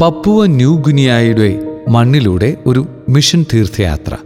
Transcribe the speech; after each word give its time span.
Papua 0.00 0.46
new 0.46 0.76
ഗുനിയായുടെ 0.76 1.60
മണ്ണിലൂടെ 1.88 2.56
ഒരു 2.66 2.86
mission 3.08 3.46
തീർത്ഥയാത്ര. 3.54 4.16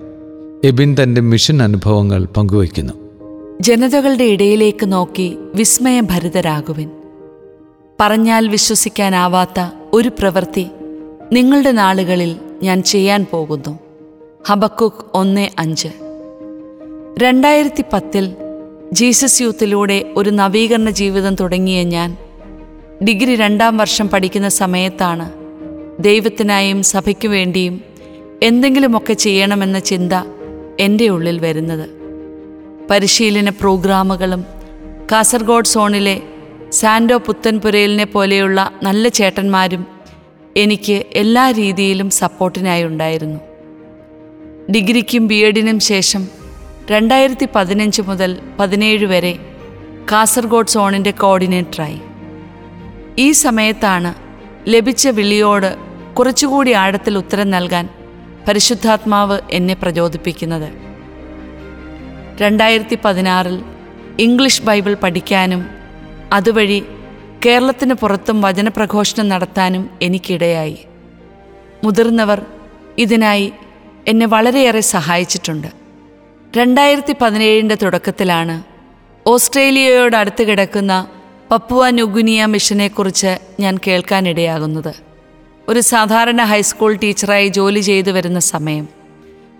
എബിൻ 0.65 0.97
തന്റെ 1.03 1.21
mission 1.21 1.63
അനുഭവങ്ങൾ 1.63 2.25
പങ്കുവയ്ക്കുന്നു. 2.25 2.93
ജനതകളുടെ 3.61 4.25
ഇടയിലേക്ക് 4.25 4.93
നോക്കി 4.93 5.39
വിസ്മയം 5.55 6.05
വിസ്മയഭരിതരാകുവിൻ. 6.05 6.91
പറഞ്ഞാൽ 8.01 8.49
വിശ്വസിക്കാനാവാത്ത 8.49 9.71
ഒരു 9.93 10.09
പ്രവൃത്തി 10.09 10.67
നിങ്ങളുടെ 11.33 11.73
നാളുകളിൽ 11.73 12.37
ഞാൻ 12.63 12.83
ചെയ്യാൻ 12.83 13.27
പോകുന്നു. 13.31 13.79
ഹബക്കുക്ക് 14.49 15.05
ഒന്ന് 15.15 15.49
അഞ്ച്. 15.59 15.89
രണ്ടായിരത്തി 17.19 17.85
പത്തിൽ 17.93 18.33
ജീസസ് 18.93 19.43
യൂത്തിലൂടെ 19.43 20.13
ഒരു 20.17 20.31
നവീകരണ 20.31 20.91
ജീവിതം 20.91 21.35
തുടങ്ങിയ 21.35 21.83
ഞാൻ 21.83 22.17
ഡിഗ്രി 23.05 23.37
രണ്ടാം 23.37 23.77
വർഷം 23.77 24.09
പഠിക്കുന്ന 24.09 24.49
സമയത്താണ് 24.49 25.38
ദൈവത്തിനായും 26.01 26.83
സഭയ്ക്കു 26.83 27.29
വേണ്ടിയും 27.29 27.81
എന്തെങ്കിലുമൊക്കെ 28.43 29.13
ചെയ്യണമെന്ന 29.13 29.79
ചിന്ത 29.79 30.13
എന്റെ 30.81 31.09
ഉള്ളിൽ 31.09 31.39
വരുന്നത്. 31.39 31.91
പരിശീലന 32.91 33.49
പ്രോഗ്രാമുകളും 33.49 34.45
കാസർഗോഡ് 35.13 35.65
സോണിലെ 35.65 36.23
സാൻഡോ 36.73 37.17
പുത്തൻപുരയിലിനെ 37.17 38.05
പോലെയുള്ള 38.05 38.71
നല്ല 38.83 39.09
ചേട്ടന്മാരും 39.09 39.87
എനിക്ക് 40.57 41.05
എല്ലാ 41.13 41.51
രീതിയിലും 41.51 42.11
സപ്പോർട്ടിനായി 42.11 42.85
ഉണ്ടായിരുന്നു. 42.85 43.41
ഡിഗ്രിക്കും 44.73 45.27
ബി 45.27 45.35
എഡിനും 45.35 45.81
ശേഷം 45.81 46.29
രണ്ടായിരത്തി 46.91 47.49
പതിനഞ്ച് 47.55 48.03
മുതൽ 48.03 48.39
പതിനേഴ് 48.59 49.07
വരെ 49.07 49.39
കാസർഗോഡ് 50.13 50.67
സോണിന്റെ 50.67 51.11
കോർഡിനേറ്ററായി. 51.11 52.01
ഈ 53.19 53.33
സമയത്താണ് 53.33 54.15
ലഭിച്ച 54.69 55.09
വിളിയോട് 55.09 55.88
കുറച്ചുകൂടി 56.19 56.73
ആഴത്തിൽ 56.73 57.19
ഉത്തരം 57.19 57.51
നൽകാൻ 57.51 57.89
പരിശുദ്ധാത്മാവ് 58.49 59.41
എന്നെ 59.51 59.75
പ്രചോദിപ്പിക്കുന്നത്. 59.75 60.73
രണ്ടായിരത്തി 62.41 62.99
പതിനാറിൽ 63.05 63.65
ഇംഗ്ലീഷ് 64.19 64.63
ബൈബിൾ 64.63 64.95
പഠിക്കാനും 64.95 65.71
അതുവഴി 66.33 66.85
കേരളത്തിന് 67.47 67.95
പുറത്തും 67.95 68.41
വചനപ്രഘോഷണം 68.41 69.29
നടത്താനും 69.29 69.91
എനിക്കിടയായി. 70.03 70.79
മുതിർന്നവർ 71.85 72.47
ഇതിനായി 72.99 73.53
എന്നെ 74.09 74.27
വളരെയേറെ 74.27 74.81
സഹായിച്ചിട്ടുണ്ട്. 74.81 75.69
രണ്ടായിരത്തി 76.57 77.17
പതിനേഴിന്റെ 77.21 77.75
തുടക്കത്തിലാണ് 77.75 78.63
ഓസ്ട്രേലിയയോട് 79.27 80.17
അടുത്ത് 80.17 80.43
കിടക്കുന്ന 80.43 81.09
പപ്പുവ 81.51 81.91
നുഗുനിയ 81.91 82.47
മിഷനെക്കുറിച്ച് 82.47 83.39
ഞാൻ 83.61 83.79
കേൾക്കാനിടയാകുന്നത്. 83.87 85.08
ഒരു 85.69 85.81
സാധാരണ 85.81 86.43
ഹൈസ്കൂൾ 86.43 86.97
ടീച്ചറായി 86.97 87.49
ജോലി 87.49 87.81
ചെയ്തു 87.81 88.11
വരുന്ന 88.11 88.41
സമയം. 88.41 88.89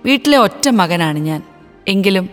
വീട്ടിലെ 0.05 0.39
ഒറ്റ 0.39 0.69
മകനാണ് 0.69 1.19
ഞാൻ. 1.19 1.43
എങ്കിലും 1.89 2.31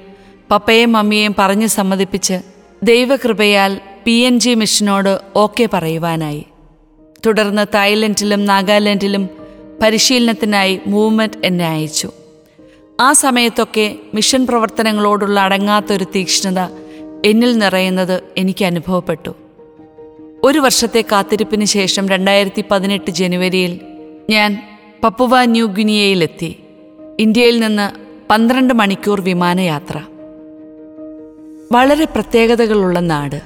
പപ്പയെയും 0.52 0.92
മമ്മിയെയും 0.92 1.36
പറഞ്ഞ് 1.40 1.68
സമ്മതിപ്പിച്ച് 1.68 2.40
ദൈവകൃപയാൽ 2.84 3.82
പി 4.06 4.12
എൻ 4.12 4.40
ജി 4.40 4.54
മിഷനോട് 4.54 5.20
ഓക്കെ 5.36 5.70
പറയുവാനായി. 5.74 6.46
തുടർന്ന് 7.26 7.66
തായ്ലൻഡിലും 7.74 8.46
നാഗാലാൻഡിലും 8.46 9.30
പരിശീലനത്തിനായി 9.82 10.80
മൂവ്മെന്റ് 10.88 11.46
എന്നെ 11.46 11.68
അയച്ചു. 11.68 12.12
ആ 13.02 13.14
സമയത്തൊക്കെ 13.14 13.96
മിഷൻ 14.14 14.48
പ്രവർത്തനങ്ങളോടുള്ള 14.48 15.40
അടങ്ങാത്തൊരു 15.40 16.04
തീക്ഷ്ണത 16.04 16.60
എന്നിൽ 17.26 17.58
നിറയുന്നത് 17.58 18.24
എനിക്ക് 18.38 18.66
അനുഭവപ്പെട്ടു. 18.66 19.36
ഒരു 20.46 20.60
വർഷത്തെ 20.60 21.04
കാത്തിരിപ്പിന് 21.12 21.66
ശേഷം 21.66 22.10
രണ്ടായിരത്തി 22.10 22.64
പതിനെട്ട് 22.72 23.12
ജനുവരിയിൽ 23.12 23.82
ഞാൻ 24.30 24.64
പപ്പുവ 25.04 25.46
ന്യൂ 25.46 25.66
ഗുനിയയിലെത്തി. 25.66 26.56
ഇന്ത്യയിൽ 27.20 27.60
നിന്ന് 27.60 27.92
പന്ത്രണ്ട് 28.30 28.74
മണിക്കൂർ 28.74 29.22
വിമാനയാത്ര. 29.22 29.98
വളരെ 31.72 32.06
പ്രത്യേകതകളുള്ള 32.06 33.00
നാട്. 33.00 33.42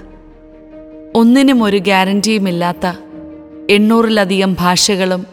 ഒന്നിനും 1.16 1.64
ഒരു 1.64 1.78
ഗ്യാരണ്ടിയുമില്ലാത്ത 1.78 2.94
എണ്ണൂറിലധികം 3.70 4.54
ഭാഷകളും 4.60 5.26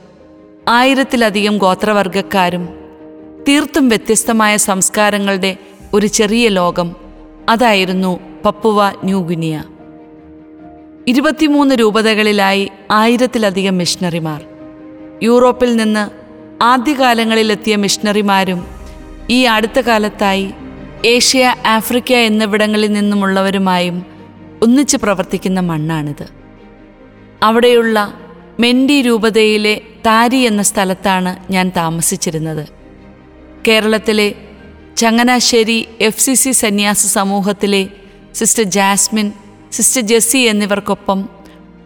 ആയിരത്തിലധികം 0.69 1.59
ഗോത്രവർഗക്കാരും 1.59 2.69
തീർത്തും 3.49 3.89
വ്യത്യസ്തമായ 3.89 4.57
സംസ്കാരങ്ങളുടെ 4.57 5.57
ഒരു 5.95 6.07
ചെറിയ 6.07 6.49
ലോകം 6.49 6.97
അതായിരുന്നു 7.49 8.21
പപ്പുവ 8.45 8.89
ന്യൂ 8.89 9.01
ന്യൂഗുനിയ 9.05 9.65
ഇരുപത്തിമൂന്ന് 11.09 11.75
രൂപതകളിലായി 11.75 12.71
ആയിരത്തിലധികം 12.91 13.79
മിഷണറിമാർ. 13.79 14.45
യൂറോപ്പിൽ 15.23 15.77
നിന്ന് 15.77 16.11
ആദ്യകാലങ്ങളിലെത്തിയ 16.63 17.77
മിഷണറിമാരും 17.77 18.67
ഈ 19.31 19.43
അടുത്ത 19.43 19.81
കാലത്തായി 19.81 20.51
ഏഷ്യ 21.05 21.55
ആഫ്രിക്ക 21.67 22.13
എന്നിവിടങ്ങളിൽ 22.13 22.93
നിന്നുമുള്ളവരുമായും 22.93 24.07
ഒന്നിച്ച് 24.63 24.97
പ്രവർത്തിക്കുന്ന 24.97 25.61
മണ്ണാണിത്. 25.61 26.29
അവിടെയുള്ള 27.43 28.15
മെൻഡി 28.61 29.03
രൂപതയിലെ 29.03 29.81
താരി 30.07 30.37
എന്ന 30.37 30.63
സ്ഥലത്താണ് 30.63 31.53
ഞാൻ 31.53 31.73
താമസിച്ചിരുന്നത്. 31.77 32.69
കേരളത്തിലെ 33.69 34.35
ചങ്ങനാശ്ശേരി 34.97 35.89
എഫ് 36.01 36.21
സി 36.21 36.35
സി 36.35 36.51
സന്യാസ 36.51 37.07
സമൂഹത്തിലെ 37.07 37.89
സിസ്റ്റർ 38.35 38.65
ജാസ്മിൻ 38.65 39.33
സിസ്റ്റർ 39.73 40.03
ജെസ്സി 40.03 40.39
എന്നിവർക്കൊപ്പം 40.39 41.29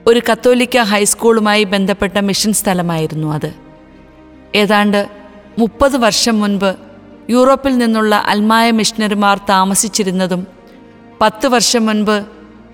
ഒരു 0.07 0.23
കത്തോലിക്ക 0.33 0.79
ഹൈസ്കൂളുമായി 0.79 1.65
ബന്ധപ്പെട്ട 1.65 2.19
മിഷൻ 2.19 2.53
സ്ഥലമായിരുന്നു 2.53 3.33
അത്. 3.33 3.55
ഏതാണ്ട് 4.55 5.09
മുപ്പത് 5.59 5.97
വർഷം 5.97 6.41
മുൻപ് 6.41 6.77
യൂറോപ്പിൽ 7.31 7.79
നിന്നുള്ള 7.79 8.15
അൽമായ 8.15 8.71
മിഷണറിമാർ 8.71 9.39
താമസിച്ചിരുന്നതും 9.39 10.47
പത്ത് 11.21 11.47
വർഷം 11.47 11.87
മുൻപ് 11.87 12.25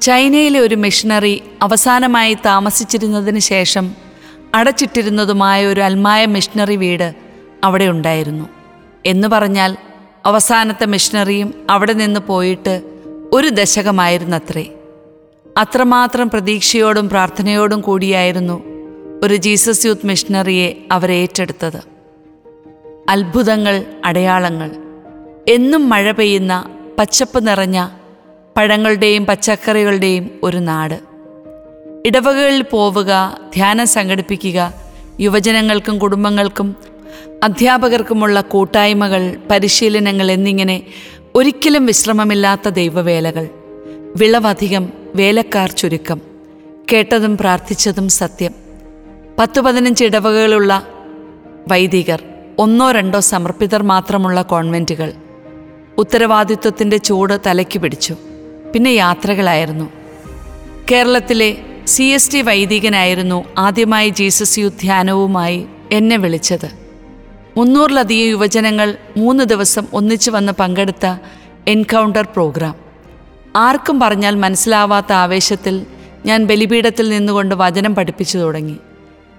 ചൈനയിലെ 0.01 0.61
ഒരു 0.61 0.75
മിഷണറി 0.75 1.43
അവസാനമായി 1.63 2.35
താമസിച്ചിരുന്നതിന് 2.35 3.39
ശേഷം 3.39 3.95
അടച്ചിട്ടിരുന്നതുമായ 4.55 5.67
ഒരു 5.67 5.81
അൽമായ 5.81 6.27
മിഷണറി 6.27 6.77
വീട് 6.77 7.15
അവിടെ 7.65 7.85
ഉണ്ടായിരുന്നു. 7.85 8.49
എന്ന് 9.07 9.29
പറഞ്ഞാൽ 9.29 9.77
അവസാനത്തെ 10.27 10.87
മിഷണറിയും 10.87 11.67
അവിടെ 11.71 11.93
നിന്ന് 11.93 12.21
പോയിട്ട് 12.21 12.83
ഒരു 13.33 13.49
ദശകമായിരുന്നത്രേ. 13.49 14.76
അത്രമാത്രം 15.57 16.31
പ്രതീക്ഷയോടും 16.31 17.09
പ്രാർത്ഥനയോടും 17.09 17.81
കൂടിയായിരുന്നു 17.81 18.65
ഒരു 19.23 19.37
ജീസസ് 19.37 19.87
യൂത്ത് 19.87 20.07
മിഷണറിയെ 20.07 20.73
അവരെ 20.93 21.15
ഏറ്റെടുത്തത്. 21.15 21.83
അത്ഭുതങ്ങൾ 23.09 23.85
അടയാളങ്ങൾ. 24.05 24.71
എന്നും 25.49 25.89
മഴ 25.89 26.11
പെയ്യുന്ന 26.11 26.71
പച്ചപ്പ് 26.99 27.49
നിറഞ്ഞ 27.49 27.89
പഴങ്ങളുടെയും 28.57 29.27
പച്ചക്കറികളുടെയും 29.27 30.31
ഒരു 30.43 30.57
നാട്. 30.57 31.01
ഇടവകകളിൽ 32.07 32.63
പോവുക 32.63 33.39
ധ്യാനം 33.55 33.87
സംഘടിപ്പിക്കുക 33.87 34.75
യുവജനങ്ങൾക്കും 35.21 35.99
കുടുംബങ്ങൾക്കും 35.99 36.77
അധ്യാപകർക്കുമുള്ള 37.43 38.41
കൂട്ടായ്മകൾ 38.41 39.37
പരിശീലനങ്ങൾ 39.51 40.31
എന്നിങ്ങനെ 40.31 40.83
ഒരിക്കലും 41.35 41.87
വിശ്രമമില്ലാത്ത 41.87 42.69
ദൈവവേലകൾ. 42.69 43.49
വിളവധികം 44.17 45.06
വേലക്കാർ 45.17 45.71
ചുരുക്കം. 45.71 46.21
കേട്ടതും 46.93 47.37
പ്രാർത്ഥിച്ചതും 47.37 48.09
സത്യം. 48.09 48.53
പത്തു 49.39 49.61
പതിനഞ്ച് 49.61 50.05
ഇടവകകളുള്ള 50.05 50.87
വൈദികർ 51.69 52.23
ഒന്നോ 52.59 52.93
രണ്ടോ 52.93 53.21
സമർപ്പിതർ 53.21 53.83
മാത്രമുള്ള 53.83 54.43
കോൺവെന്റുകൾ 54.43 55.13
ഉത്തരവാദിത്വത്തിന്റെ 55.99 56.97
ചൂട് 56.97 57.41
തലയ്ക്ക് 57.47 57.79
പിടിച്ചു. 57.79 58.17
പിന്നെ 58.75 58.91
യാത്രകളായിരുന്നു. 58.91 59.91
കേരളത്തിലെ 60.91 61.57
സി 61.87 62.03
എസ് 62.03 62.33
ടി 62.33 62.43
വൈദികനായിരുന്നു 62.43 63.45
ആദ്യമായി 63.59 64.09
ജീസസ് 64.09 64.59
യു 64.59 64.69
ധ്യാനവുമായി 64.69 65.67
എന്നെ 65.93 66.17
വിളിച്ചത്. 66.17 66.71
മുന്നൂറിലധികം 67.57 68.29
യുവജനങ്ങൾ 68.29 68.97
മൂന്ന് 69.17 69.45
ദിവസം 69.45 69.87
ഒന്നിച്ചു 69.93 70.31
വന്ന് 70.31 70.53
പങ്കെടുത്ത 70.53 71.17
എൻകൗണ്ടർ 71.69 72.23
പ്രോഗ്രാം. 72.23 72.86
ആർക്കും 73.57 74.01
പറഞ്ഞാൽ 74.01 74.35
മനസ്സിലാവാത്ത 74.35 75.13
ആവേശത്തിൽ 75.13 75.87
ഞാൻ 76.27 76.45
ബലിപീഠത്തിൽ 76.45 77.09
നിന്നുകൊണ്ട് 77.09 77.55
വചനം 77.55 77.95
പഠിപ്പിച്ചു 77.95 78.39
തുടങ്ങി. 78.39 78.77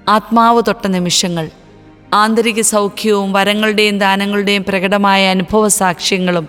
ആത്മാവ് 0.10 0.62
തൊട്ട 0.68 0.88
നിമിഷങ്ങൾ 0.88 1.50
ആന്തരിക 2.14 2.62
സൗഖ്യവും 2.62 3.34
വരങ്ങളുടെയും 3.34 3.98
ദാനങ്ങളുടെയും 3.98 4.66
പ്രകടമായ 4.68 5.30
അനുഭവ 5.30 5.68
സാക്ഷ്യങ്ങളും 5.68 6.48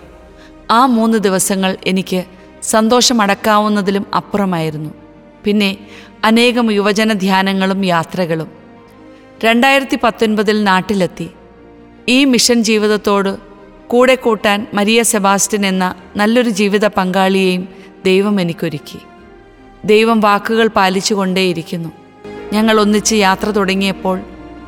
ആ 0.71 0.85
മൂന്ന് 0.85 1.17
ദിവസങ്ങൾ 1.17 1.77
എനിക്ക് 1.87 2.23
സന്തോഷമടക്കാവുന്നതിലും 2.63 4.05
അപ്പുറമായിരുന്നു. 4.15 4.89
പിന്നെ 5.43 5.77
അനേകം 6.23 6.71
യുവജന 6.71 7.13
ധ്യാനങ്ങളും 7.13 7.85
യാത്രകളും. 7.85 8.51
രണ്ടായിരത്തി 9.43 9.97
പത്തൊൻപതിൽ 10.03 10.63
നാട്ടിലെത്തി. 10.63 11.29
ഈ 12.09 12.25
മിഷൻ 12.25 12.63
ജീവിതത്തോട് 12.63 13.48
കൂടെ 13.89 14.15
കൂട്ടാൻ 14.15 14.67
മരിയ 14.73 15.03
സെബാസ്റ്റ്യൻ 15.03 15.65
എന്ന 15.65 15.95
നല്ലൊരു 16.17 16.49
ജീവിത 16.49 16.85
പങ്കാളിയെയും 16.85 17.67
ദൈവം 18.05 18.41
എനിക്കൊരുക്കി. 18.41 18.99
ദൈവം 19.85 20.19
വാക്കുകൾ 20.19 20.67
പാലിച്ചുകൊണ്ടേയിരിക്കുന്നു 20.67 21.89
ഞങ്ങൾ 22.53 22.79
ഒന്നിച്ച് 22.79 23.15
യാത്ര 23.15 23.49
തുടങ്ങിയപ്പോൾ 23.49 24.19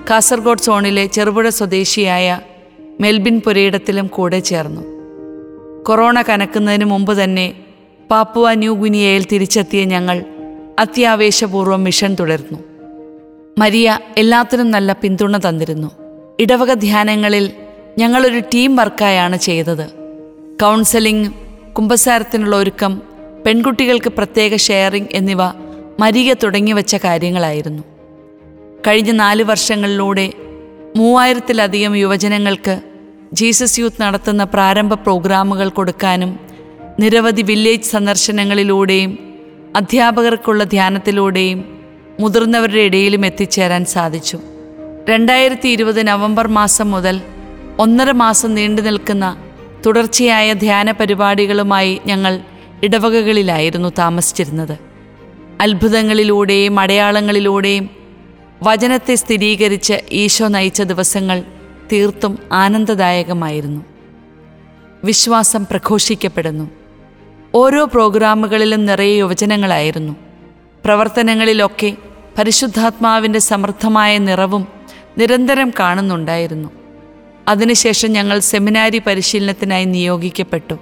കാസർഗോഡ് 0.10 0.60
സോണിലെ 0.60 1.06
ചെറുപുഴ 1.06 1.50
സ്വദേശിയായ 1.50 2.40
മെൽബിൻ 3.00 3.42
പുരയിടത്തിലും 3.46 4.08
കൂടെ 4.08 4.40
ചേർന്നു. 4.40 4.82
കൊറോണ 5.84 6.22
കനക്കുന്നതിന് 6.22 6.86
മുമ്പ് 6.86 7.24
തന്നെ 7.24 7.54
പാപ്പുവ 8.12 8.54
ന്യൂ 8.54 8.74
ഗുനിയയിൽ 8.76 9.26
തിരിച്ചെത്തിയ 9.32 9.84
ഞങ്ങൾ 9.84 10.24
അത്യാവേശപൂർവം 10.80 11.84
മിഷൻ 11.84 12.16
തുടർന്നു. 12.20 12.60
മരിയ 13.58 14.00
എല്ലാത്തിനും 14.18 14.72
നല്ല 14.72 14.94
പിന്തുണ 14.94 15.38
തന്നിരുന്നു. 15.38 15.92
ഇടവക 16.40 16.74
ധ്യാനങ്ങളിൽ 16.74 17.52
ഞങ്ങളൊരു 17.98 18.40
ടീം 18.40 18.76
വർക്കായാണ് 18.76 19.38
ചെയ്തത്. 19.38 19.86
കൗൺസലിംഗ് 20.62 21.32
കുംഭസാരത്തിനുള്ള 21.74 22.56
ഒരുക്കം 22.56 23.02
പെൺകുട്ടികൾക്ക് 23.46 24.10
പ്രത്യേക 24.10 24.56
ഷെയറിംഗ് 24.56 25.08
എന്നിവ 25.12 25.38
മരിയ 26.00 26.34
തുടങ്ങിവെച്ച 26.34 26.96
കാര്യങ്ങളായിരുന്നു. 26.96 27.84
കഴിഞ്ഞ 28.88 29.12
നാല് 29.12 29.44
വർഷങ്ങളിലൂടെ 29.44 30.34
മൂവായിരത്തിലധികം 30.96 31.96
യുവജനങ്ങൾക്ക് 31.96 32.82
ജീസസ് 33.34 33.80
യൂത്ത് 33.80 34.02
നടത്തുന്ന 34.02 34.44
പ്രാരംഭ 34.44 34.94
പ്രോഗ്രാമുകൾ 34.94 35.70
കൊടുക്കാനും 35.70 36.40
നിരവധി 37.00 37.42
വില്ലേജ് 37.42 37.84
സന്ദർശനങ്ങളിലൂടെയും 37.84 39.36
അധ്യാപകർക്കുള്ള 39.76 40.64
ധ്യാനത്തിലൂടെയും 40.64 41.80
മുതിർന്നവരുടെ 42.20 42.80
ഇടയിലും 42.80 43.26
എത്തിച്ചേരാൻ 43.26 43.86
സാധിച്ചു. 43.86 44.40
രണ്ടായിരത്തി 45.10 45.70
ഇരുപത് 45.70 46.08
നവംബർ 46.08 46.48
മാസം 46.48 46.92
മുതൽ 46.92 47.22
ഒന്നര 47.80 48.12
മാസം 48.12 48.56
നീണ്ടു 48.56 48.82
നിൽക്കുന്ന 48.82 49.38
തുടർച്ചയായ 49.86 50.54
ധ്യാന 50.54 50.92
പരിപാടികളുമായി 50.92 52.02
ഞങ്ങൾ 52.06 52.40
ഇടവകകളിലായിരുന്നു 52.84 53.92
താമസിച്ചിരുന്നത്. 54.00 54.78
അത്ഭുതങ്ങളിലൂടെയും 55.62 56.80
അടയാളങ്ങളിലൂടെയും 56.80 57.90
വചനത്തെ 58.64 59.16
സ്ഥിരീകരിച്ച് 59.16 59.94
ഈശോ 60.12 60.48
നയിച്ച 60.48 60.82
ദിവസങ്ങൾ 60.82 61.44
തീർത്തും 61.92 62.40
ആനന്ദദായകമായിരുന്നു. 62.52 63.86
വിശ്വാസം 65.04 65.66
പ്രഘോഷിക്കപ്പെടുന്നു. 65.66 66.70
ഓരോ 67.56 67.86
പ്രോഗ്രാമുകളിലും 67.86 68.86
നിറയെ 68.86 69.18
യുവജനങ്ങളായിരുന്നു. 69.18 70.16
പ്രവർത്തനങ്ങളിലൊക്കെ 70.86 71.98
പരിശുദ്ധാത്മാവിന്റെ 72.38 73.40
സമൃദ്ധമായ 73.40 74.18
നിറവും 74.18 74.68
നിരന്തരം 75.18 75.72
കാണുന്നുണ്ടായിരുന്നു. 75.80 76.81
അതിനുശേഷം 77.48 78.12
ഞങ്ങൾ 78.12 78.40
സെമിനാരി 78.40 79.00
പരിശീലനത്തിനായി 79.00 79.86
നിയോഗിക്കപ്പെട്ടു. 79.86 80.76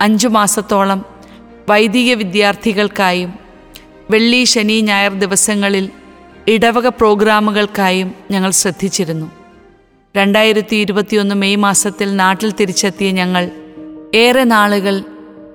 അഞ്ചു 0.00 0.28
മാസത്തോളം 0.28 1.04
വൈദിക 1.68 2.14
വിദ്യാർത്ഥികൾക്കായും 2.14 3.34
വെള്ളി 4.10 4.44
ശനി 4.44 4.80
ഞായർ 4.80 5.12
ദിവസങ്ങളിൽ 5.12 5.90
ഇടവക 6.48 6.88
പ്രോഗ്രാമുകൾക്കായും 6.88 8.14
ഞങ്ങൾ 8.30 8.50
ശ്രദ്ധിച്ചിരുന്നു. 8.50 9.30
രണ്ടായിരത്തി 10.16 10.76
ഇരുപത്തിയൊന്ന് 10.76 11.34
മെയ് 11.34 11.56
മാസത്തിൽ 11.56 12.16
നാട്ടിൽ 12.16 12.50
തിരിച്ചെത്തിയ 12.50 13.10
ഞങ്ങൾ 13.10 13.50
ഏറെ 14.14 14.44
നാളുകൾ 14.44 15.02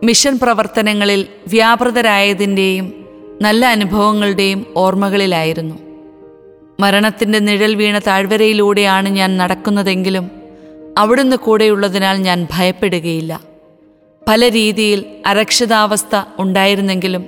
മിഷൻ 0.03 0.39
പ്രവർത്തനങ്ങളിൽ 0.41 1.27
വ്യാപൃതരായതിന്റെയും 1.47 3.05
നല്ല 3.41 3.65
അനുഭവങ്ങളുടെയും 3.65 4.65
ഓർമ്മകളിലായിരുന്നു. 4.75 5.88
മരണത്തിന്റെ 6.79 7.39
നിഴൽ 7.39 7.75
വീണ 7.75 7.99
താഴ്വരയിലൂടെയാണ് 7.99 9.09
ഞാൻ 9.09 9.37
നടക്കുന്നതെങ്കിലും 9.37 10.31
അവിടുന്ന് 10.97 11.35
കൂടെയുള്ളതിനാൽ 11.35 12.15
ഞാൻ 12.15 12.47
ഭയപ്പെടുകയില്ല. 12.51 13.39
പല 14.27 14.51
രീതിയിൽ 14.51 15.05
അരക്ഷിതാവസ്ഥ 15.25 16.21
ഉണ്ടായിരുന്നെങ്കിലും 16.39 17.25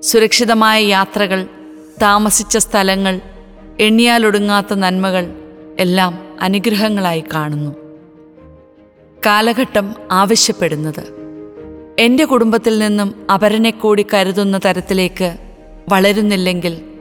സുരക്ഷിതമായ 0.00 0.84
യാത്രകൾ 0.84 1.46
താമസിച്ച 2.02 2.56
സ്ഥലങ്ങൾ 2.56 3.20
എണ്ണിയാലൊടുങ്ങാത്ത 3.80 4.74
നന്മകൾ 4.74 5.34
എല്ലാം 5.78 6.36
അനുഗ്രഹങ്ങളായി 6.40 7.24
കാണുന്നു. 7.34 7.74
കാലഘട്ടം 9.26 9.94
ആവശ്യപ്പെടുന്നത്. 10.10 11.14
എന്റെ 11.98 12.24
കുടുംബത്തിൽ 12.24 12.78
നിന്നും 12.78 13.26
അപരനെ 13.34 13.70
കൂടി 13.70 14.06
കരുതുന്ന 14.14 14.60
തരത്തിലേക്ക് 14.64 15.36
വളരുന്നില്ലെങ്കിൽ 15.88 16.93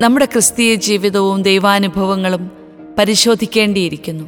നമ്മുടെ 0.00 0.24
ക്രിസ്തീയ 0.24 0.74
ജീവിതവും 0.74 1.42
ദൈവാനുഭവങ്ങളും 1.42 2.50
പരിശോധിക്കേണ്ടിയിരിക്കുന്നു. 2.98 4.24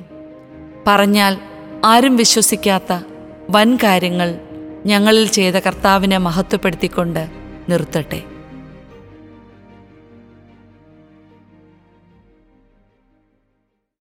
പറഞ്ഞാൽ 0.86 1.38
ആരും 1.84 2.16
വിശ്വസിക്കാത്ത 2.16 3.02
വൻ 3.50 3.76
കാര്യങ്ങൾ 3.76 4.38
ഞങ്ങളിൽ 4.86 5.26
ചെയ്ത 5.26 5.54
കർത്താവിനെ 5.54 6.18
മഹത്വപ്പെടുത്തിക്കൊണ്ട് 6.18 7.28
നിർത്തട്ടെ. 7.68 8.22